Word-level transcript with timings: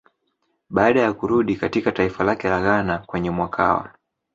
Baada 0.69 1.01
ya 1.01 1.13
kurudi 1.13 1.55
katika 1.55 1.91
taifa 1.91 2.23
lake 2.23 2.49
la 2.49 2.61
Ghana 2.61 2.97
kwenye 2.97 3.29
mwakawa 3.31 3.89